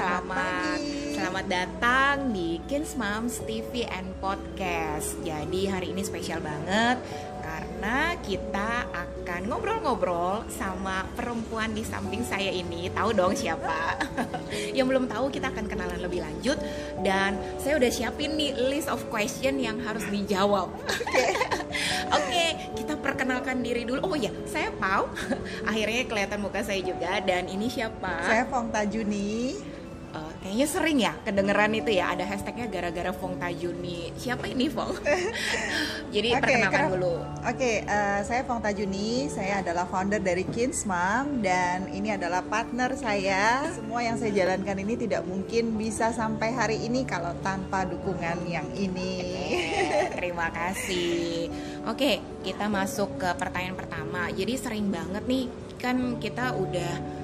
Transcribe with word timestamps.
Selamat 0.00 0.24
pagi. 0.32 1.12
selamat 1.12 1.46
datang 1.52 2.32
di 2.32 2.56
Kins 2.64 2.96
Moms 2.96 3.44
TV 3.44 3.84
and 3.84 4.08
Podcast. 4.16 5.20
Jadi 5.20 5.68
hari 5.68 5.92
ini 5.92 6.00
spesial 6.00 6.40
banget 6.40 6.96
karena 7.44 8.16
kita 8.24 8.88
akan 8.96 9.52
ngobrol-ngobrol 9.52 10.48
sama 10.48 11.04
perempuan 11.12 11.76
di 11.76 11.84
samping 11.84 12.24
saya 12.24 12.48
ini. 12.48 12.88
Tahu 12.88 13.12
dong 13.12 13.36
siapa? 13.36 14.00
yang 14.76 14.88
belum 14.88 15.04
tahu 15.04 15.28
kita 15.28 15.52
akan 15.52 15.68
kenalan 15.68 16.00
lebih 16.00 16.24
lanjut 16.24 16.56
dan 17.04 17.36
saya 17.60 17.76
udah 17.76 17.92
siapin 17.92 18.40
nih 18.40 18.56
list 18.72 18.88
of 18.88 19.04
question 19.12 19.60
yang 19.60 19.84
harus 19.84 20.08
dijawab. 20.08 20.72
Oke, 22.16 22.46
kita 22.72 22.96
perkenalkan 22.96 23.60
diri 23.60 23.84
dulu. 23.84 24.00
Oh 24.00 24.16
ya, 24.16 24.32
saya 24.48 24.72
Pau. 24.80 25.12
Akhirnya 25.68 26.08
kelihatan 26.08 26.40
muka 26.40 26.64
saya 26.64 26.80
juga 26.80 27.20
dan 27.20 27.52
ini 27.52 27.68
siapa? 27.68 28.24
Saya 28.24 28.48
Fong 28.48 28.72
Tajuni. 28.72 29.69
Kayaknya 30.40 30.66
sering 30.72 30.98
ya 31.04 31.12
kedengeran 31.20 31.72
itu 31.76 31.90
ya 31.92 32.16
ada 32.16 32.24
hashtagnya 32.24 32.66
gara-gara 32.72 33.12
Fong 33.12 33.36
Tajuni 33.36 34.08
siapa 34.16 34.48
ini 34.48 34.72
Fong 34.72 34.96
jadi 36.16 36.28
Oke, 36.32 36.40
perkenalkan 36.40 36.96
dulu 36.96 37.14
Oke, 37.44 37.84
eh, 37.84 38.20
saya 38.24 38.44
Fong 38.48 38.60
Tajuni. 38.64 39.28
Saya 39.28 39.60
adalah 39.60 39.84
founder 39.84 40.20
dari 40.20 40.44
Kins 40.48 40.84
Mom 40.88 41.44
dan 41.44 41.88
ini 41.92 42.12
adalah 42.12 42.44
partner 42.44 42.92
saya. 42.96 43.64
Semua 43.72 44.04
yang 44.04 44.16
saya 44.20 44.32
jalankan 44.32 44.76
ini 44.80 44.96
tidak 44.96 45.24
mungkin 45.24 45.76
bisa 45.76 46.12
sampai 46.12 46.52
hari 46.52 46.84
ini 46.84 47.04
kalau 47.04 47.32
tanpa 47.40 47.84
dukungan 47.88 48.44
yang 48.48 48.68
ini. 48.76 49.12
Eh, 49.24 50.08
terima 50.20 50.52
kasih 50.52 51.48
oke 51.88 52.42
kita 52.44 52.66
masuk 52.68 53.20
ke 53.20 53.28
pertanyaan 53.36 53.76
pertama 53.78 54.28
jadi 54.32 54.54
sering 54.56 54.92
banget 54.92 55.24
nih 55.24 55.46
kan 55.80 56.20
kita 56.20 56.52
udah 56.56 57.19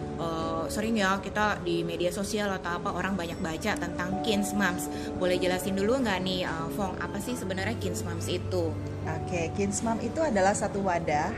sering 0.73 0.99
ya 0.99 1.19
kita 1.21 1.61
di 1.63 1.83
media 1.87 2.11
sosial 2.11 2.51
atau 2.55 2.79
apa 2.79 2.91
orang 2.95 3.15
banyak 3.15 3.39
baca 3.39 3.77
tentang 3.79 4.23
Kins 4.23 4.53
Moms 4.53 4.91
boleh 5.17 5.39
jelasin 5.39 5.77
dulu 5.79 6.01
nggak 6.03 6.21
nih 6.23 6.47
eh, 6.47 6.69
Fong 6.75 6.97
apa 6.99 7.19
sih 7.23 7.35
sebenarnya 7.39 7.77
Kins 7.79 8.03
Moms 8.03 8.27
itu? 8.27 8.73
Oke, 9.07 9.55
Kins 9.55 9.87
Mom 9.87 10.03
itu 10.03 10.19
adalah 10.19 10.51
satu 10.53 10.83
wadah 10.83 11.31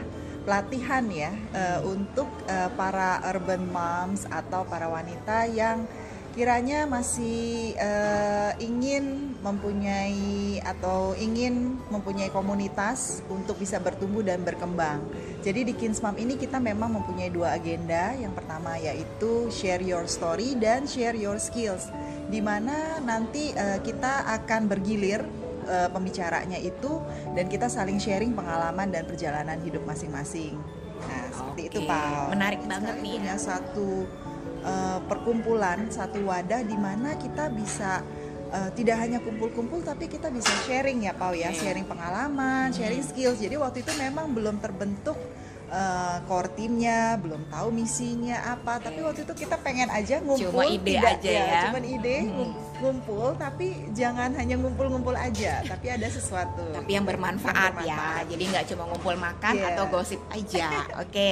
pelatihan 0.49 1.05
ya 1.13 1.29
eh, 1.53 1.81
untuk 1.85 2.33
eh, 2.49 2.73
para 2.73 3.21
urban 3.29 3.69
moms 3.69 4.25
atau 4.33 4.65
para 4.65 4.89
wanita 4.89 5.45
yang 5.53 5.85
kiranya 6.33 6.89
masih 6.89 7.77
eh, 7.77 8.57
ingin 8.65 9.28
mempunyai 9.39 10.59
atau 10.67 11.15
ingin 11.15 11.79
mempunyai 11.95 12.27
komunitas 12.35 13.23
untuk 13.31 13.63
bisa 13.63 13.79
bertumbuh 13.79 14.27
dan 14.27 14.43
berkembang. 14.43 14.99
Jadi 15.47 15.71
di 15.71 15.75
Kins 15.79 16.03
Mom 16.03 16.19
ini 16.19 16.35
kita 16.35 16.59
memang 16.59 16.99
mempunyai 16.99 17.31
dua 17.31 17.55
agenda. 17.55 18.19
Yang 18.19 18.35
pertama 18.35 18.75
yaitu 18.83 19.47
share 19.55 19.83
your 19.83 20.11
story 20.11 20.59
dan 20.59 20.91
share 20.91 21.15
your 21.15 21.39
skills. 21.39 21.87
Di 22.27 22.43
mana 22.43 22.99
nanti 22.99 23.55
eh, 23.55 23.79
kita 23.79 24.27
akan 24.43 24.67
bergilir 24.67 25.23
eh, 25.71 25.89
pembicaranya 25.89 26.59
itu 26.59 26.99
dan 27.39 27.47
kita 27.47 27.71
saling 27.71 28.03
sharing 28.03 28.35
pengalaman 28.35 28.91
dan 28.91 29.07
perjalanan 29.07 29.57
hidup 29.63 29.87
masing-masing. 29.87 30.59
Nah, 30.99 31.31
seperti 31.31 31.71
itu, 31.71 31.79
Oke, 31.87 31.91
Pak. 31.95 32.35
menarik 32.35 32.63
banget 32.67 32.99
nih. 32.99 33.23
Punya 33.23 33.37
satu 33.39 34.03
eh, 34.67 34.99
perkumpulan, 35.07 35.87
satu 35.95 36.27
wadah 36.27 36.67
di 36.67 36.75
mana 36.75 37.15
kita 37.15 37.55
bisa 37.55 38.03
eh, 38.51 38.71
tidak 38.73 38.97
hanya 38.99 39.19
kumpul-kumpul 39.19 39.81
tapi 39.81 40.07
kita 40.07 40.29
bisa 40.29 40.51
sharing 40.63 41.03
ya, 41.03 41.13
Pau 41.13 41.33
ya, 41.33 41.49
Oke. 41.49 41.59
sharing 41.59 41.85
pengalaman, 41.85 42.71
sharing 42.71 43.03
skills. 43.03 43.37
Jadi 43.37 43.55
waktu 43.55 43.81
itu 43.81 43.93
memang 43.95 44.31
belum 44.31 44.59
terbentuk 44.59 45.17
eh, 45.69 46.19
core 46.25 46.49
timnya, 46.51 47.17
belum 47.17 47.45
tahu 47.47 47.69
misinya 47.71 48.41
apa, 48.51 48.81
tapi 48.81 48.99
waktu 48.99 49.21
itu 49.23 49.35
kita 49.37 49.57
pengen 49.59 49.89
aja 49.91 50.17
ngumpul 50.19 50.49
Cuma 50.51 50.65
ide 50.65 50.97
tidak- 50.97 51.21
aja 51.21 51.29
ya. 51.29 51.61
cuman 51.69 51.85
ide 51.85 52.17
Hmm. 52.19 52.33
ngum- 52.33 52.57
ngumpul 52.79 53.27
tapi 53.37 53.67
jangan 53.93 54.33
hanya 54.33 54.57
ngumpul-ngumpul 54.57 55.13
aja, 55.13 55.61
tapi 55.63 55.91
ada 55.91 56.09
sesuatu. 56.09 56.65
tapi 56.73 56.89
yang 56.89 57.05
bermanfaat, 57.05 57.85
Yang 57.85 57.85
bermanfaat. 57.85 58.25
ya 58.25 58.31
jadi 58.31 58.43
nggak 58.49 58.65
cuma 58.67 58.83
ngumpul 58.87 59.15
makan 59.19 59.53
Iya. 59.55 59.67
atau 59.69 59.85
gosip 59.89 60.21
aja 60.31 60.69
oke 60.97 61.31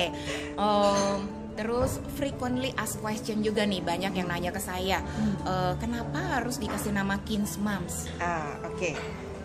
Em, 0.53 1.19
terus 1.57 1.99
frequently 2.13 2.71
asked 2.77 3.01
question 3.01 3.41
juga 3.41 3.65
nih 3.65 3.81
banyak 3.81 4.13
yang 4.15 4.29
nanya 4.29 4.53
ke 4.53 4.61
saya 4.61 5.01
Eh, 5.43 5.75
kenapa 5.77 6.19
harus 6.37 6.57
dikasih 6.57 6.91
nama 6.91 7.17
Kins 7.23 7.57
Moms 7.57 8.11
Ah, 8.19 8.61
oke. 8.63 8.93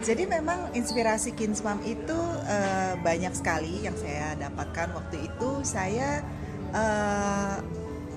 Jadi 0.01 0.25
memang 0.25 0.73
inspirasi 0.73 1.31
Kins 1.31 1.61
Mom 1.61 1.77
itu 1.81 2.17
eh, 2.45 2.97
banyak 2.97 3.31
sekali 3.31 3.81
yang 3.81 3.93
saya 3.93 4.33
dapatkan 4.35 4.91
waktu 4.91 5.29
itu. 5.29 5.61
Saya 5.61 6.25
eh, 6.73 7.55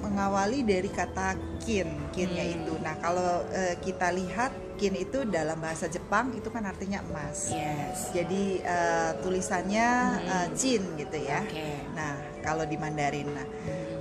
mengawali 0.00 0.60
dari 0.62 0.88
kata 0.88 1.32
kin, 1.60 1.88
kinnya 2.10 2.44
Hmm. 2.44 2.54
itu. 2.56 2.72
Nah, 2.78 2.96
kalau 2.98 3.44
eh, 3.50 3.76
kita 3.78 4.12
lihat 4.12 4.52
kin 4.74 4.92
itu 4.92 5.22
dalam 5.24 5.56
bahasa 5.56 5.86
Jepang 5.86 6.32
itu 6.32 6.48
kan 6.48 6.64
artinya 6.64 7.04
emas. 7.04 7.48
yes 7.48 8.10
Jadi 8.10 8.58
eh, 8.60 9.10
tulisannya 9.20 9.88
Hmm. 10.18 10.48
jin 10.52 10.82
gitu 10.96 11.18
ya. 11.20 11.40
oke 11.42 11.68
Nah, 11.92 12.12
kalau 12.40 12.64
di 12.64 12.76
Mandarin. 12.76 13.28
Nah, 13.28 13.46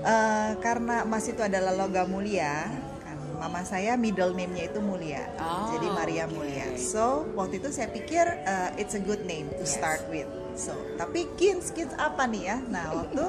eh, 0.03 0.51
karena 0.59 1.01
emas 1.01 1.25
itu 1.25 1.39
adalah 1.39 1.71
logam 1.71 2.11
mulia, 2.11 2.67
kan 3.01 3.17
mama 3.39 3.63
saya 3.63 3.95
middle 3.95 4.31
name-nya 4.31 4.69
itu 4.69 4.79
mulia. 4.79 5.23
Oh, 5.39 5.71
Jadi 5.71 5.87
Maria 5.89 6.23
oke. 6.27 6.35
Mulia. 6.35 6.67
So, 6.77 7.27
waktu 7.33 7.59
itu 7.63 7.71
saya 7.71 7.87
pikir 7.89 8.23
uh, 8.43 8.75
it's 8.75 8.93
a 8.93 9.01
good 9.01 9.23
name 9.23 9.47
to 9.55 9.63
Yes. 9.63 9.75
start 9.75 10.03
with. 10.07 10.27
So, 10.53 10.75
tapi 10.95 11.25
Kins 11.33 11.73
Kins 11.73 11.97
apa 11.97 12.29
nih 12.29 12.43
ya? 12.45 12.57
Nah, 12.61 12.93
waktu 12.93 13.25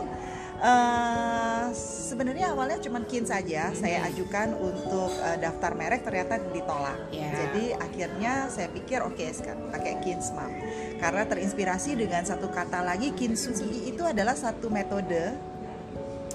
uh, 0.61 1.67
sebenarnya 1.73 2.53
awalnya 2.53 2.77
cuma 2.85 3.01
Kins 3.09 3.33
saja 3.33 3.73
saya 3.73 4.05
ajukan 4.07 4.53
untuk 4.55 5.09
uh, 5.25 5.37
daftar 5.41 5.73
merek 5.73 6.05
ternyata 6.05 6.37
ditolak. 6.53 6.99
Ya. 7.09 7.33
Jadi 7.33 7.73
akhirnya 7.73 8.53
saya 8.53 8.69
pikir 8.69 9.01
oke 9.01 9.25
sekarang 9.33 9.73
pakai 9.73 10.05
Kins 10.05 10.37
Mom. 10.37 10.53
Karena 11.01 11.25
terinspirasi 11.25 11.97
dengan 11.97 12.23
satu 12.25 12.49
kata 12.49 12.81
lagi 12.81 13.13
kintsugi 13.13 13.89
itu 13.89 14.05
adalah 14.05 14.37
satu 14.37 14.69
metode 14.69 15.33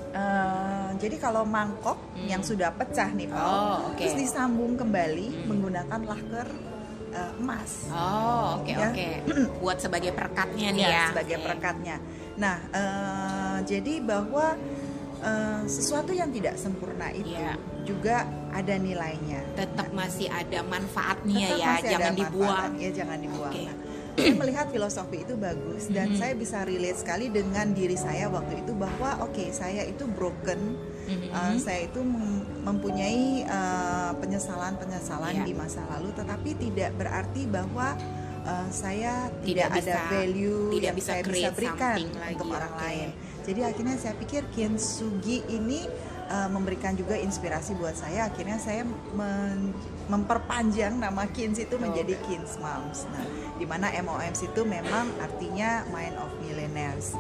Uh, 0.10 0.90
jadi 0.98 1.16
kalau 1.18 1.46
mangkok 1.46 1.94
Hmm. 2.12 2.26
yang 2.28 2.42
sudah 2.42 2.72
pecah 2.72 3.10
nih 3.10 3.26
Pak, 3.26 3.38
Oh, 3.38 3.78
oke. 3.88 3.98
terus 4.00 4.18
disambung 4.18 4.74
kembali 4.74 5.28
Hmm. 5.30 5.46
menggunakan 5.48 6.00
laker 6.04 6.50
uh, 7.12 7.32
emas. 7.36 7.88
oh 7.90 8.58
oke 8.58 8.70
Ya. 8.70 8.90
oke 8.90 9.08
buat 9.62 9.78
sebagai 9.78 10.12
perekatnya 10.12 10.68
nih 10.72 10.82
Ya, 10.82 10.90
ya 10.90 11.06
sebagai 11.10 11.38
Oke. 11.38 11.46
perekatnya. 11.46 11.96
Nah, 12.36 12.58
uh, 12.72 13.58
jadi 13.64 13.94
bahwa 14.00 14.58
uh, 15.20 15.62
sesuatu 15.66 16.10
yang 16.12 16.30
tidak 16.30 16.56
sempurna 16.56 17.10
itu 17.12 17.30
Iya. 17.32 17.54
juga 17.84 18.26
ada 18.50 18.76
nilainya. 18.76 19.46
tetap 19.54 19.90
masih 19.92 20.26
ada 20.28 20.64
manfaatnya 20.64 21.48
Tetap 21.48 21.60
ya 21.60 21.68
masih 21.70 21.80
ada 21.80 21.90
jangan 21.92 22.14
dibuang 22.16 22.72
ya 22.78 22.90
jangan 22.92 23.20
dibuang. 23.20 23.54
Oke. 23.54 23.64
Nah, 23.64 23.76
saya 24.22 24.36
melihat 24.36 24.66
filosofi 24.68 25.18
itu 25.20 25.34
bagus 25.34 25.88
dan 25.88 26.08
Mhm. 26.10 26.18
saya 26.18 26.34
bisa 26.34 26.58
relate 26.62 27.00
sekali 27.00 27.28
dengan 27.28 27.72
diri 27.72 27.96
saya 27.96 28.28
waktu 28.28 28.60
itu 28.60 28.72
bahwa 28.74 29.22
oke 29.22 29.46
saya 29.50 29.84
itu 29.84 30.04
broken, 30.06 30.76
Mhm. 31.06 31.28
uh, 31.30 31.56
saya 31.58 31.86
itu 31.86 32.00
mem- 32.00 32.46
mempunyai 32.62 33.44
uh, 33.46 34.12
penyesalan-penyesalan 34.16 35.34
Iya. 35.34 35.44
di 35.44 35.54
masa 35.54 35.82
lalu, 35.88 36.12
tetapi 36.12 36.50
tidak 36.60 36.92
berarti 36.96 37.44
bahwa 37.46 37.96
uh, 38.42 38.68
saya 38.70 39.28
tidak, 39.42 39.68
Tidak 39.68 39.68
ada 39.70 39.80
bisa- 39.96 40.10
value 40.10 40.64
tidak 40.72 40.84
yang 40.86 40.96
bisa 40.96 41.10
saya 41.10 41.22
bisa 41.22 41.50
berikan 41.52 41.98
lagi, 41.98 42.34
untuk 42.34 42.48
orang 42.50 42.74
oke. 42.74 42.82
lain. 42.82 43.10
Jadi 43.40 43.60
akhirnya 43.64 43.96
saya 43.98 44.14
pikir 44.16 44.42
kintsugi 44.50 45.42
ini 45.48 45.90
uh, 46.30 46.48
memberikan 46.48 46.94
juga 46.94 47.18
inspirasi 47.18 47.74
buat 47.76 47.94
saya. 47.94 48.30
Akhirnya 48.30 48.56
saya 48.56 48.86
men- 49.12 49.74
memperpanjang 50.08 50.96
nama 50.96 51.26
Kins 51.28 51.58
itu 51.58 51.76
menjadi 51.76 52.16
Kins 52.24 52.58
Moms. 52.58 53.06
Nah, 53.10 53.26
di 53.58 53.66
mana 53.66 53.90
MOMs 54.00 54.40
itu 54.42 54.62
memang 54.64 55.10
artinya 55.20 55.84
Mind 55.90 56.16
of 56.16 56.30
Millionaires. 56.40 57.14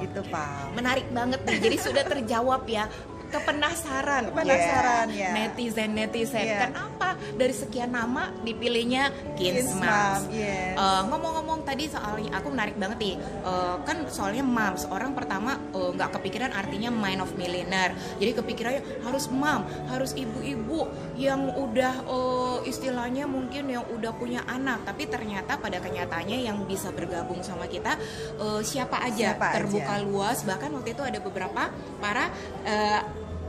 Gitu, 0.00 0.20
Pak. 0.26 0.72
menarik 0.72 1.06
banget 1.12 1.44
nih 1.44 1.58
jadi 1.60 1.76
sudah 1.76 2.04
terjawab 2.04 2.64
ya 2.64 2.88
kepenasaran 3.28 4.32
Kepenasaran, 4.32 5.06
ya. 5.12 5.30
netizen 5.34 5.90
netizen 5.92 6.44
Ya. 6.44 6.58
kenapa 6.66 7.13
dari 7.34 7.54
sekian 7.54 7.90
nama 7.90 8.28
dipilihnya 8.40 9.08
Kins 9.34 9.66
Kins 9.66 9.72
Moms 9.74 10.22
Mom, 10.24 10.36
yes. 10.36 10.76
Eh, 10.76 11.02
ngomong-ngomong 11.08 11.60
tadi 11.64 11.88
soalnya 11.88 12.36
aku 12.36 12.48
menarik 12.52 12.76
banget 12.76 12.98
nih 13.00 13.16
Eh, 13.44 13.76
kan 13.84 14.08
soalnya 14.08 14.40
moms 14.40 14.88
orang 14.88 15.12
pertama 15.12 15.60
eh, 15.72 15.90
nggak 15.92 16.16
kepikiran 16.16 16.50
artinya 16.50 16.88
mind 16.88 17.20
of 17.20 17.30
millionaire 17.36 17.92
jadi 18.16 18.32
kepikirannya 18.40 18.82
harus 19.04 19.28
mom 19.28 19.64
harus 19.88 20.16
ibu-ibu 20.16 20.88
yang 21.14 21.52
udah 21.52 21.94
eh, 22.04 22.58
istilahnya 22.68 23.28
mungkin 23.28 23.68
yang 23.68 23.84
udah 23.92 24.12
punya 24.16 24.40
anak 24.48 24.82
tapi 24.84 25.06
ternyata 25.06 25.60
pada 25.60 25.76
kenyataannya 25.78 26.40
yang 26.40 26.64
bisa 26.64 26.88
bergabung 26.90 27.44
sama 27.44 27.68
kita 27.68 27.96
eh, 28.40 28.60
siapa 28.64 29.00
aja 29.04 29.36
Siapa 29.36 29.48
terbuka 29.54 29.94
aja. 30.00 30.04
luas 30.04 30.38
bahkan 30.42 30.72
waktu 30.72 30.96
itu 30.96 31.02
ada 31.04 31.18
beberapa 31.20 31.68
para 32.00 32.32
eh, 32.64 33.00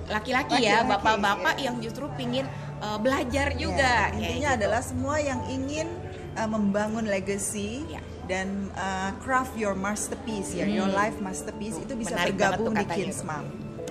laki-laki 0.05 0.61
ya 0.61 0.85
bapak-bapak 0.85 1.57
ya. 1.57 1.71
yang 1.71 1.81
justru 1.81 2.05
pingin 2.13 2.45
eh, 2.81 2.97
belajar 2.99 3.47
juga 3.55 4.11
Ya, 4.11 4.15
intinya 4.15 4.51
gitu. 4.55 4.59
adalah 4.61 4.81
semua 4.81 5.15
yang 5.21 5.41
ingin 5.47 5.87
uh, 6.35 6.49
membangun 6.49 7.07
legacy 7.07 7.87
Ya. 7.87 8.01
dan 8.27 8.73
uh, 8.75 9.13
craft 9.23 9.55
your 9.55 9.77
masterpiece 9.77 10.51
ya, 10.51 10.65
Hmm. 10.67 10.75
your 10.75 10.91
life 10.91 11.17
masterpiece 11.23 11.77
itu 11.79 11.93
bisa 11.95 12.15
Menarik 12.17 12.35
tuh 12.59 12.73
di 12.73 12.83
katanya 12.83 12.95
Kins 12.95 13.19
tuh. 13.21 13.27
Mom. 13.27 13.45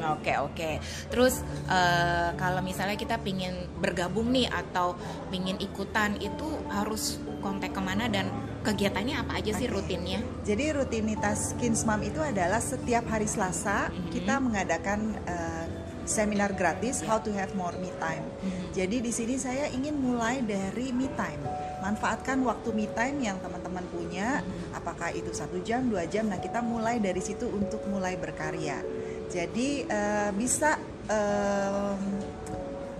Oke 0.04 0.36
oke. 0.36 0.70
Terus 1.08 1.40
uh, 1.70 2.36
kalau 2.36 2.60
misalnya 2.60 2.98
kita 2.98 3.16
pingin 3.24 3.54
bergabung 3.80 4.28
nih 4.34 4.50
atau 4.52 4.98
pingin 5.32 5.56
ikutan 5.62 6.18
itu 6.20 6.44
harus 6.68 7.16
kontak 7.40 7.72
ke 7.72 7.80
mana 7.80 8.10
dan 8.10 8.28
kegiatannya 8.66 9.16
apa 9.20 9.40
aja 9.40 9.56
sih 9.56 9.68
okay. 9.68 9.76
rutinnya? 9.76 10.20
Jadi 10.44 10.76
rutinitas 10.76 11.56
Kinsmam 11.56 12.00
itu 12.04 12.20
adalah 12.20 12.60
setiap 12.60 13.06
hari 13.08 13.24
Selasa 13.24 13.88
mm 13.88 13.92
-hmm. 13.92 14.10
kita 14.12 14.34
mengadakan 14.42 15.00
uh, 15.24 15.53
seminar 16.04 16.52
gratis 16.52 17.00
How 17.04 17.20
to 17.20 17.32
Have 17.32 17.52
More 17.56 17.76
Me 17.80 17.90
Time. 18.00 18.24
Hmm. 18.40 18.72
Jadi 18.72 19.00
di 19.00 19.12
sini 19.12 19.36
saya 19.40 19.68
ingin 19.72 19.96
mulai 19.96 20.44
dari 20.44 20.92
me 20.92 21.08
time. 21.16 21.40
Manfaatkan 21.80 22.40
waktu 22.44 22.72
me 22.72 22.86
time 22.92 23.20
yang 23.20 23.36
teman-teman 23.40 23.84
punya, 23.92 24.40
hmm. 24.40 24.76
apakah 24.76 25.12
itu 25.12 25.32
satu 25.32 25.60
jam, 25.64 25.88
dua 25.88 26.08
jam. 26.08 26.28
Nah 26.28 26.40
kita 26.40 26.60
mulai 26.64 27.00
dari 27.00 27.20
situ 27.20 27.48
untuk 27.48 27.84
mulai 27.88 28.16
berkarya. 28.16 28.80
Jadi 29.28 29.88
uh, 29.88 30.30
bisa 30.36 30.76
uh, 31.08 31.96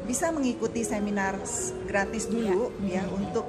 bisa 0.05 0.29
mengikuti 0.29 0.85
seminar 0.85 1.41
gratis 1.89 2.29
dulu 2.29 2.77
ya, 2.85 3.01
ya 3.01 3.03
hmm. 3.09 3.19
untuk 3.25 3.47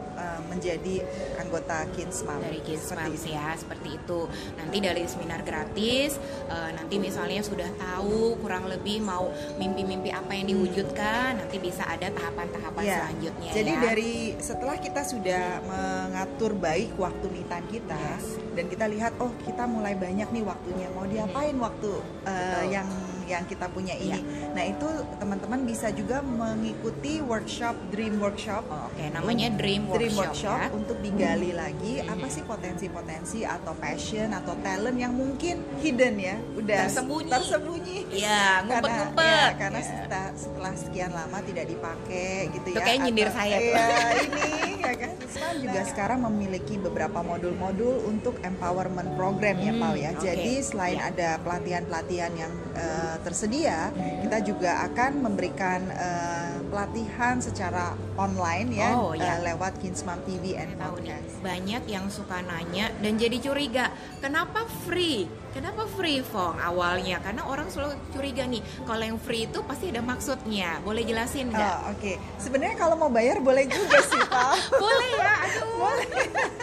menjadi 0.56 1.04
anggota 1.38 1.84
Kinsmam 1.92 2.40
dari 2.40 2.60
Kinsmam 2.63 3.12
ya 3.25 3.54
seperti 3.60 4.00
itu 4.00 4.19
nanti 4.56 4.78
dari 4.80 5.04
seminar 5.06 5.44
gratis 5.44 6.16
uh, 6.48 6.72
nanti 6.72 6.96
misalnya 6.98 7.44
sudah 7.44 7.68
tahu 7.75 8.40
kurang 8.40 8.72
lebih 8.72 9.04
mau 9.04 9.28
mimpi-mimpi 9.60 10.16
apa 10.16 10.31
yang 10.31 10.48
diwujudkan 10.56 11.44
nanti 11.44 11.57
bisa 11.60 11.84
ada 11.86 12.07
tahapan-tahapan 12.12 12.84
ya. 12.84 12.98
selanjutnya 13.04 13.52
jadi 13.52 13.74
ya. 13.75 13.81
dari 13.81 14.13
setelah 14.40 14.78
kita 14.80 15.02
sudah 15.04 15.44
mengatur 15.68 16.56
baik 16.56 16.96
waktu 16.96 17.25
me 17.31 17.44
kita 17.46 17.98
yes. 17.98 18.38
dan 18.54 18.66
kita 18.68 18.86
lihat 18.90 19.16
oh 19.19 19.31
kita 19.44 19.66
mulai 19.66 19.96
banyak 19.98 20.28
nih 20.31 20.44
waktunya 20.46 20.88
mau 20.94 21.06
diapain 21.07 21.56
hmm. 21.56 21.66
waktu 21.66 21.92
uh, 22.28 22.63
yang 22.68 22.88
yang 23.25 23.44
kita 23.50 23.66
punya 23.74 23.98
ini. 23.98 24.22
Ya. 24.22 24.54
Nah 24.54 24.63
itu 24.69 24.88
teman-teman 25.18 25.66
bisa 25.66 25.89
juga 25.92 26.22
mengikuti 26.22 27.19
workshop 27.19 27.74
Dream 27.89 28.22
Workshop. 28.22 28.63
Oh, 28.69 28.88
Oke, 28.88 29.01
okay. 29.01 29.07
namanya 29.10 29.50
Dream 29.57 29.89
Workshop. 29.89 29.98
Dream 29.98 30.16
Workshop 30.16 30.60
ya? 30.62 30.69
untuk 30.72 30.98
digali 31.01 31.50
hmm. 31.51 31.60
lagi 31.60 31.94
hmm. 32.01 32.13
apa 32.13 32.27
sih 32.30 32.44
potensi-potensi 32.45 33.39
atau 33.44 33.74
passion 33.77 34.30
atau 34.31 34.54
talent 34.62 34.98
yang 34.98 35.13
mungkin 35.13 35.66
hidden 35.81 36.16
ya, 36.22 36.38
udah 36.56 36.86
tersembunyi. 36.86 37.31
Tersembunyi. 37.33 37.98
Iya, 38.13 38.44
ngumpet-ngumpet. 38.69 39.50
Ya, 39.50 39.57
karena 39.57 39.80
ya. 39.81 39.88
Setelah, 39.89 40.28
setelah 40.38 40.74
sekian 40.78 41.12
lama 41.12 41.38
tidak 41.42 41.66
dipakai 41.66 42.54
gitu 42.54 42.68
itu 42.75 42.80
ya. 42.80 42.86
kayak 42.86 43.00
nyindir 43.06 43.30
saya. 43.31 43.57
Ya, 43.57 43.88
ini 44.21 44.75
ya 44.91 44.97
kan. 44.99 45.11
Sekarang 45.25 45.57
juga 45.61 45.79
sekarang 45.87 46.19
memiliki 46.27 46.75
beberapa 46.77 47.19
modul-modul 47.23 47.95
untuk 48.09 48.35
empowerment 48.43 49.15
program 49.15 49.55
ya, 49.59 49.71
hmm, 49.71 49.79
ya, 49.79 49.81
Pau 49.81 49.95
ya. 49.95 50.11
Okay. 50.15 50.21
Jadi 50.27 50.53
selain 50.61 50.99
ya. 50.99 51.09
ada 51.11 51.29
pelatihan-pelatihan 51.41 52.31
yang 52.35 52.53
uh, 52.75 53.15
tersedia, 53.23 53.89
kita 53.95 54.37
juga 54.43 54.71
akan 54.91 55.11
memberikan 55.23 55.79
uh, 55.95 56.34
pelatihan 56.75 57.39
secara 57.39 57.95
online 58.19 58.68
ya, 58.75 59.00
oh, 59.00 59.16
ya. 59.16 59.39
Uh, 59.39 59.48
lewat 59.48 59.80
Kinsmam 59.80 60.19
TV 60.27 60.60
and 60.60 60.75
Podcast. 60.75 61.39
Banyak 61.39 61.88
yang 61.88 62.12
suka 62.12 62.44
nanya 62.44 62.92
dan 63.00 63.16
jadi 63.16 63.39
curiga, 63.39 63.95
kenapa 64.19 64.68
free? 64.83 65.24
Kenapa 65.56 65.88
free 65.95 66.19
Fong 66.19 66.60
awalnya? 66.60 67.24
Karena 67.24 67.48
orang 67.48 67.72
selalu 67.72 67.95
curiga 68.12 68.44
nih, 68.44 68.60
kalau 68.83 69.07
yang 69.07 69.16
free 69.16 69.48
itu 69.48 69.63
pasti 69.63 69.88
ada 69.88 70.04
maksudnya. 70.04 70.83
Boleh 70.83 71.07
jelasin 71.07 71.48
nggak? 71.48 71.63
Oh, 71.63 71.95
Oke, 71.95 71.95
okay. 71.95 72.16
sebenarnya 72.44 72.75
kalau 72.75 73.00
mau 73.00 73.07
bayar 73.07 73.39
boleh 73.39 73.71
juga 73.71 74.04
sih 74.04 74.19
Pak. 74.19 74.56
boleh 74.83 75.12
ya, 75.16 75.36
aduh. 75.48 75.80
Boleh. 75.80 76.07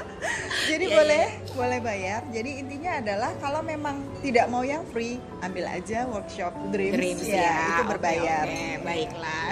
Jadi 0.77 0.93
yeah, 0.93 0.99
boleh, 1.01 1.25
yeah. 1.25 1.42
Boleh 1.53 1.79
bayar. 1.79 2.21
Jadi 2.33 2.61
intinya 2.61 2.99
adalah 2.99 3.31
kalau 3.39 3.61
memang 3.61 4.01
tidak 4.25 4.47
mau 4.49 4.65
yang 4.65 4.83
free, 4.91 5.21
ambil 5.45 5.69
aja 5.69 6.09
workshop 6.09 6.53
Dreams, 6.73 6.97
Dreams 6.97 7.25
ya, 7.29 7.41
ya. 7.45 7.57
itu 7.77 7.83
berbayar. 7.89 8.45
Okay, 8.45 8.57
okay. 8.57 8.85
Baiklah. 8.85 9.51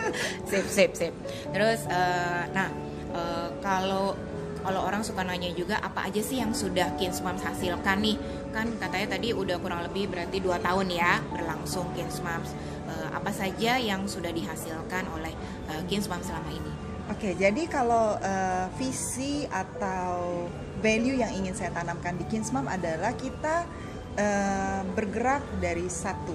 sip, 0.50 0.66
sip, 0.70 0.90
sip. 0.96 1.14
Terus, 1.50 1.86
uh, 1.90 2.42
nah 2.54 2.68
uh, 3.14 3.48
kalau 3.60 4.14
kalau 4.60 4.84
orang 4.84 5.00
suka 5.00 5.24
nanya 5.24 5.48
juga 5.56 5.80
apa 5.80 6.12
aja 6.12 6.20
sih 6.20 6.36
yang 6.36 6.52
sudah 6.52 6.92
Kinsmams 7.00 7.40
hasilkan 7.40 8.04
nih 8.04 8.16
kan 8.52 8.68
katanya 8.76 9.16
tadi 9.16 9.32
udah 9.32 9.56
kurang 9.56 9.80
lebih 9.88 10.12
berarti 10.12 10.36
dua 10.36 10.60
tahun 10.60 10.92
ya 10.92 11.16
berlangsung 11.32 11.88
Kinsmams 11.96 12.52
uh, 12.84 13.08
apa 13.16 13.32
saja 13.32 13.80
yang 13.80 14.04
sudah 14.04 14.28
dihasilkan 14.28 15.08
oleh 15.16 15.32
uh, 15.72 15.80
Kinsmams 15.88 16.28
selama 16.28 16.52
ini 16.52 16.72
Oke, 17.10 17.34
jadi 17.34 17.66
kalau 17.66 18.14
uh, 18.22 18.70
visi 18.78 19.42
atau 19.50 20.46
value 20.80 21.20
yang 21.20 21.32
ingin 21.36 21.54
saya 21.54 21.70
tanamkan 21.72 22.16
di 22.16 22.24
Kinsmam 22.26 22.66
adalah 22.66 23.12
kita 23.14 23.68
uh, 24.16 24.82
bergerak 24.96 25.44
dari 25.60 25.86
satu. 25.86 26.34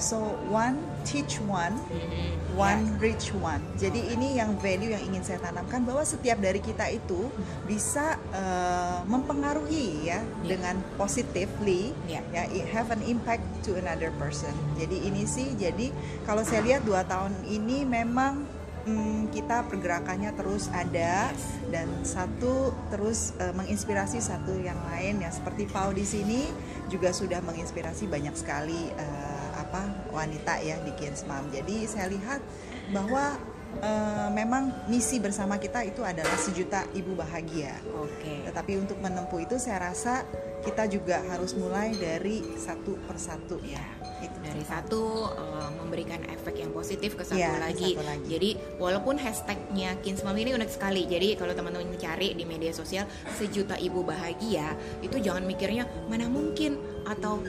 So 0.00 0.34
one 0.48 0.80
teach 1.04 1.36
one, 1.44 1.76
mm-hmm. 1.76 2.56
one 2.56 2.96
reach 2.96 3.30
one. 3.36 3.60
Jadi 3.76 4.14
ini 4.16 4.40
yang 4.40 4.56
value 4.58 4.96
yang 4.96 5.04
ingin 5.04 5.22
saya 5.22 5.38
tanamkan 5.44 5.84
bahwa 5.84 6.00
setiap 6.02 6.40
dari 6.40 6.58
kita 6.64 6.88
itu 6.88 7.28
bisa 7.68 8.16
uh, 8.32 9.04
mempengaruhi 9.04 10.08
ya 10.08 10.18
yeah. 10.18 10.22
dengan 10.42 10.80
positively 10.96 11.92
yeah. 12.08 12.24
ya 12.32 12.48
have 12.72 12.88
an 12.88 13.04
impact 13.04 13.44
to 13.62 13.76
another 13.76 14.10
person. 14.16 14.54
Jadi 14.80 15.06
ini 15.06 15.28
sih 15.28 15.52
jadi 15.54 15.92
kalau 16.24 16.42
saya 16.42 16.64
lihat 16.64 16.82
dua 16.88 17.04
tahun 17.04 17.36
ini 17.46 17.84
memang 17.84 18.48
hmm, 18.86 19.30
kita 19.30 19.66
pergerakannya 19.70 20.34
terus 20.34 20.68
ada 20.72 21.30
dan 21.70 21.88
satu 22.02 22.74
terus 22.90 23.34
uh, 23.38 23.54
menginspirasi 23.54 24.18
satu 24.18 24.54
yang 24.58 24.78
lain 24.90 25.22
ya 25.22 25.30
seperti 25.30 25.66
Pau 25.70 25.90
di 25.94 26.04
sini 26.04 26.46
juga 26.90 27.14
sudah 27.14 27.40
menginspirasi 27.40 28.10
banyak 28.10 28.34
sekali 28.36 28.90
uh, 28.98 29.48
apa 29.56 30.12
wanita 30.12 30.60
ya 30.60 30.76
di 30.84 30.92
Kids 30.98 31.24
Mom. 31.24 31.48
Jadi 31.48 31.88
saya 31.88 32.12
lihat 32.12 32.44
bahwa 32.92 33.40
uh, 33.80 34.28
memang 34.34 34.68
misi 34.90 35.16
bersama 35.16 35.56
kita 35.56 35.80
itu 35.86 36.04
adalah 36.04 36.36
sejuta 36.36 36.84
ibu 36.92 37.16
bahagia. 37.16 37.78
Oke. 37.96 38.20
Okay. 38.20 38.38
Tetapi 38.50 38.72
untuk 38.84 38.98
menempuh 39.00 39.40
itu 39.40 39.56
saya 39.56 39.88
rasa 39.88 40.28
kita 40.62 40.86
juga 40.86 41.18
harus 41.26 41.52
mulai 41.58 41.92
dari 41.98 42.40
satu 42.54 42.94
persatu 43.10 43.58
ya 43.66 43.82
itu 44.22 44.38
dari 44.38 44.62
satu 44.62 45.26
uh, 45.34 45.70
memberikan 45.82 46.22
efek 46.30 46.62
yang 46.62 46.70
positif 46.70 47.18
ke 47.18 47.26
satu, 47.26 47.42
ya, 47.42 47.58
lagi. 47.58 47.98
satu 47.98 48.06
lagi 48.06 48.28
jadi 48.30 48.50
walaupun 48.78 49.18
hashtagnya 49.18 49.98
Kinsmam 50.00 50.38
ini 50.38 50.54
unik 50.54 50.70
sekali 50.70 51.02
jadi 51.10 51.34
kalau 51.34 51.52
teman-teman 51.52 51.98
cari 51.98 52.38
di 52.38 52.46
media 52.46 52.70
sosial 52.70 53.10
sejuta 53.34 53.74
ibu 53.76 54.06
bahagia 54.06 54.78
itu 55.02 55.18
jangan 55.18 55.42
mikirnya 55.42 55.90
mana 56.06 56.30
mungkin 56.30 56.78
atau 57.02 57.42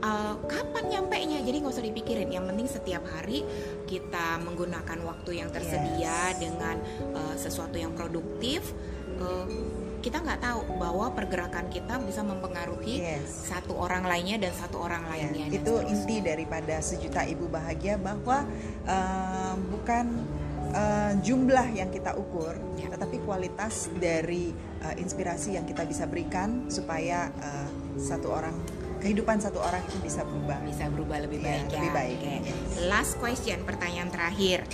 uh, 0.00 0.34
kapan 0.48 0.84
nyampe 0.88 1.16
nya 1.24 1.38
jadi 1.44 1.56
nggak 1.60 1.74
usah 1.76 1.84
dipikirin 1.84 2.28
yang 2.32 2.48
penting 2.48 2.68
setiap 2.68 3.04
hari 3.08 3.44
kita 3.84 4.40
menggunakan 4.40 4.98
waktu 5.04 5.44
yang 5.44 5.52
tersedia 5.52 6.32
yes. 6.32 6.40
dengan 6.40 6.76
uh, 7.12 7.34
sesuatu 7.36 7.76
yang 7.76 7.92
produktif 7.92 8.72
uh, 9.20 9.44
kita 10.04 10.20
nggak 10.20 10.44
tahu 10.44 10.60
bahwa 10.76 11.08
pergerakan 11.16 11.72
kita 11.72 11.96
bisa 12.04 12.20
mempengaruhi 12.20 13.00
yes. 13.00 13.48
satu 13.48 13.72
orang 13.72 14.04
lainnya 14.04 14.36
dan 14.36 14.52
satu 14.52 14.84
orang 14.84 15.08
lainnya. 15.08 15.48
Yeah, 15.48 15.64
itu 15.64 15.80
inti 15.80 16.20
daripada 16.20 16.76
sejuta 16.84 17.24
ibu 17.24 17.48
bahagia 17.48 17.96
bahwa 17.96 18.44
uh, 18.84 19.56
bukan 19.72 20.28
uh, 20.76 21.16
jumlah 21.24 21.72
yang 21.72 21.88
kita 21.88 22.12
ukur, 22.20 22.52
yeah. 22.76 22.92
tetapi 22.92 23.16
kualitas 23.24 23.88
dari 23.96 24.52
uh, 24.84 24.92
inspirasi 25.00 25.56
yang 25.56 25.64
kita 25.64 25.88
bisa 25.88 26.04
berikan 26.04 26.68
supaya 26.68 27.32
uh, 27.40 27.68
satu 27.96 28.28
orang 28.28 28.83
kehidupan 29.04 29.36
satu 29.36 29.60
orang 29.60 29.84
itu 29.84 30.00
bisa 30.00 30.24
berubah. 30.24 30.64
Bisa 30.64 30.88
berubah 30.88 31.20
lebih 31.28 31.44
iya, 31.44 31.60
baik 31.60 31.64
ya, 31.68 31.76
lebih 31.76 31.92
baik. 31.92 32.16
Okay. 32.24 32.38
last 32.88 33.20
question 33.20 33.60
pertanyaan 33.68 34.08
terakhir. 34.08 34.64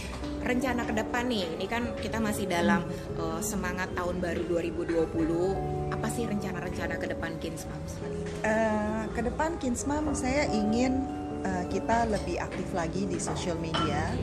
Rencana 0.47 0.87
ke 0.87 0.95
depan 0.95 1.27
nih 1.27 1.45
ini 1.59 1.67
kan 1.67 1.83
kita 1.99 2.23
masih 2.23 2.47
dalam 2.47 2.87
uh, 3.19 3.43
semangat 3.43 3.91
tahun 3.99 4.23
baru 4.23 4.47
2020 4.47 5.91
apa 5.91 6.07
sih 6.09 6.25
rencana-rencana 6.25 6.95
ke 6.97 7.07
depan 7.11 7.35
Kinsmam 7.43 7.77
uh, 7.77 9.05
ke 9.11 9.21
depan 9.21 9.59
Kinsmam 9.59 10.15
saya 10.15 10.47
ingin 10.49 11.03
uh, 11.43 11.67
kita 11.69 12.07
lebih 12.09 12.39
aktif 12.39 12.71
lagi 12.71 13.11
di 13.11 13.19
social 13.19 13.59
media. 13.59 14.15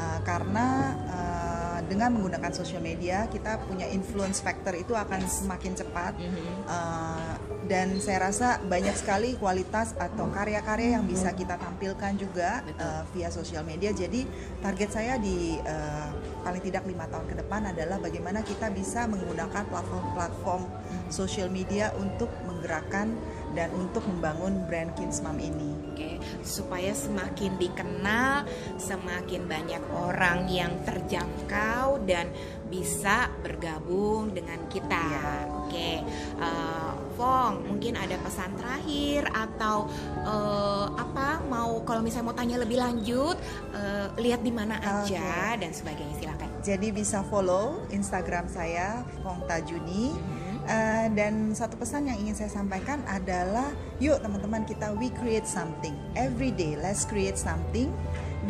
Uh, 0.00 0.18
karena 0.24 0.96
uh, 1.12 1.78
dengan 1.84 2.16
menggunakan 2.16 2.50
social 2.56 2.80
media 2.80 3.28
kita 3.28 3.60
punya 3.68 3.84
influence 3.92 4.40
factor 4.40 4.72
itu 4.72 4.96
akan 4.96 5.20
semakin 5.28 5.76
cepat. 5.76 6.16
Uh, 6.64 7.49
dan 7.70 8.02
saya 8.02 8.26
rasa 8.26 8.58
banyak 8.66 8.98
sekali 8.98 9.38
kualitas 9.38 9.94
atau 9.94 10.26
karya-karya 10.34 10.98
yang 10.98 11.06
bisa 11.06 11.30
kita 11.30 11.54
tampilkan 11.54 12.18
juga 12.18 12.66
uh, 12.82 13.06
via 13.14 13.30
sosial 13.30 13.62
media. 13.62 13.94
Jadi 13.94 14.26
target 14.58 14.90
saya 14.90 15.14
di 15.22 15.54
uh, 15.62 16.10
paling 16.42 16.66
tidak 16.66 16.82
lima 16.90 17.06
tahun 17.06 17.30
ke 17.30 17.46
depan 17.46 17.70
adalah 17.70 18.02
bagaimana 18.02 18.42
kita 18.42 18.74
bisa 18.74 19.06
menggunakan 19.06 19.70
platform-platform 19.70 20.66
sosial 21.14 21.46
media 21.46 21.94
untuk 21.94 22.26
menggerakkan 22.42 23.14
dan 23.54 23.70
untuk 23.78 24.02
membangun 24.06 24.66
brand 24.66 24.90
Kinsmam 24.98 25.38
ini. 25.38 25.70
Oke, 25.94 26.18
supaya 26.42 26.90
semakin 26.90 27.54
dikenal, 27.54 28.50
semakin 28.82 29.46
banyak 29.46 29.82
orang 29.94 30.50
yang 30.50 30.74
terjangkau 30.82 32.02
dan 32.02 32.30
bisa 32.70 33.26
bergabung 33.42 34.30
dengan 34.30 34.58
kita. 34.70 35.02
Ya. 35.02 35.34
Oke, 35.66 36.02
uh, 36.38 36.89
Fong, 37.20 37.68
mungkin 37.68 38.00
ada 38.00 38.16
pesan 38.24 38.56
terakhir 38.56 39.28
atau 39.28 39.84
uh, 40.24 40.88
apa 40.96 41.44
mau 41.44 41.84
kalau 41.84 42.00
misalnya 42.00 42.32
mau 42.32 42.36
tanya 42.40 42.56
lebih 42.56 42.80
lanjut 42.80 43.36
uh, 43.76 44.08
lihat 44.16 44.40
di 44.40 44.48
mana 44.48 44.80
aja 44.80 45.52
okay. 45.52 45.60
dan 45.60 45.76
sebagainya 45.76 46.16
silakan. 46.16 46.48
Jadi 46.64 46.88
bisa 46.88 47.20
follow 47.28 47.84
Instagram 47.92 48.48
saya 48.48 49.04
Fong 49.20 49.44
Tajuni. 49.44 50.16
Mm 50.16 50.16
-hmm. 50.16 50.48
Uh, 50.60 51.08
dan 51.16 51.56
satu 51.56 51.76
pesan 51.76 52.08
yang 52.08 52.20
ingin 52.20 52.36
saya 52.36 52.52
sampaikan 52.52 53.04
adalah 53.08 53.74
yuk 53.98 54.20
teman-teman 54.22 54.62
kita 54.68 54.92
we 54.96 55.08
create 55.18 55.48
something 55.48 55.96
every 56.14 56.52
day 56.52 56.76
let's 56.78 57.08
create 57.08 57.34
something 57.34 57.90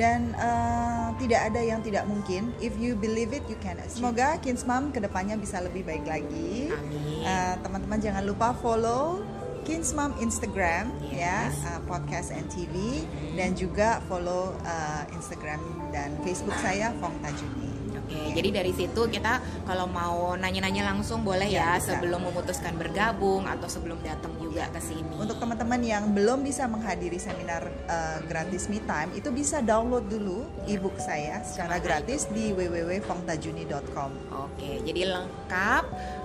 dan 0.00 0.32
uh, 0.40 1.12
tidak 1.20 1.52
ada 1.52 1.60
yang 1.60 1.84
tidak 1.84 2.08
mungkin. 2.08 2.56
If 2.64 2.72
you 2.80 2.96
believe 2.96 3.36
it, 3.36 3.44
you 3.52 3.60
can 3.60 3.76
achieve. 3.76 4.00
Semoga 4.00 4.40
Kins 4.40 4.64
Mom 4.64 4.88
ke 4.88 5.04
depannya 5.04 5.36
bisa 5.36 5.60
lebih 5.60 5.84
baik 5.84 6.08
lagi. 6.08 6.72
Amin. 6.72 7.20
Uh, 7.20 7.54
teman-teman 7.60 8.00
jangan 8.00 8.24
lupa 8.24 8.56
follow 8.56 9.20
Kins 9.68 9.92
Mom 9.92 10.16
Instagram 10.16 10.88
ya, 11.12 11.52
yes. 11.52 11.60
ya, 11.60 11.76
uh, 11.76 11.80
podcast 11.84 12.32
and 12.32 12.48
TV 12.48 13.04
dan 13.36 13.52
juga 13.52 14.00
follow 14.08 14.56
uh, 14.64 15.04
Instagram 15.12 15.60
dan 15.92 16.16
Facebook 16.24 16.56
saya 16.64 16.96
Fong 16.96 17.12
Tajuni. 17.20 17.68
Oke, 18.00 18.34
jadi 18.34 18.48
dari 18.50 18.72
situ 18.72 19.02
kita 19.06 19.38
kalau 19.68 19.86
mau 19.86 20.34
nanya-nanya 20.34 20.90
langsung 20.90 21.22
boleh 21.22 21.46
ya, 21.46 21.76
ya 21.76 21.92
sebelum 21.92 22.24
memutuskan 22.26 22.74
bergabung 22.74 23.44
atau 23.44 23.68
sebelum 23.68 24.00
datang 24.00 24.32
juga 24.50 24.66
ke 24.74 24.82
sini. 24.82 25.14
Untuk 25.14 25.38
teman-teman 25.38 25.78
yang 25.78 26.10
belum 26.10 26.42
bisa 26.42 26.66
menghadiri 26.66 27.22
seminar 27.22 27.70
uh, 27.86 28.18
gratis 28.26 28.66
Me 28.66 28.82
Time, 28.82 29.14
itu 29.14 29.30
bisa 29.30 29.62
download 29.62 30.10
dulu 30.10 30.42
ebook 30.66 30.98
saya 30.98 31.38
secara 31.46 31.78
gratis 31.78 32.26
itu? 32.26 32.34
di 32.34 32.44
www.fongtajuni.com. 32.58 34.10
Oke, 34.50 34.82
jadi 34.82 35.14
lengkap 35.14 35.84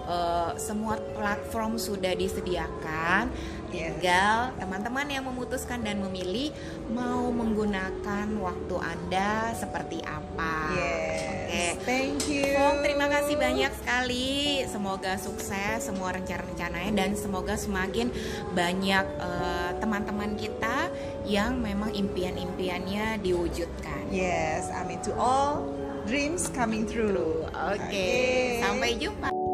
uh, 0.09 0.51
semua 0.57 0.97
platform 1.13 1.77
sudah 1.77 2.17
disediakan 2.17 3.29
tinggal 3.75 4.55
teman-teman 4.55 5.07
yang 5.11 5.23
memutuskan 5.27 5.83
dan 5.83 5.99
memilih 5.99 6.55
mau 6.91 7.27
menggunakan 7.29 8.27
waktu 8.39 8.75
anda 8.79 9.51
seperti 9.57 9.99
apa. 10.05 10.55
Yes. 10.71 11.35
Oke, 11.45 11.65
thank 11.85 12.19
you. 12.27 12.51
Fong, 12.55 12.81
terima 12.81 13.07
kasih 13.11 13.35
banyak 13.37 13.71
sekali. 13.75 14.63
Semoga 14.65 15.15
sukses 15.19 15.85
semua 15.85 16.15
rencana-rencananya 16.15 16.91
dan 16.95 17.13
semoga 17.13 17.53
semakin 17.55 18.09
banyak 18.51 19.05
uh, 19.21 19.71
teman-teman 19.77 20.33
kita 20.35 20.89
yang 21.29 21.61
memang 21.61 21.93
impian-impiannya 21.93 23.21
diwujudkan. 23.21 24.09
Yes, 24.09 24.71
amin 24.73 25.01
to 25.05 25.13
all 25.15 25.65
dreams 26.05 26.49
coming 26.53 26.85
true. 26.85 27.45
Oke, 27.45 27.53
okay. 27.53 27.79
okay. 27.89 28.61
sampai 28.61 28.89
jumpa. 28.97 29.44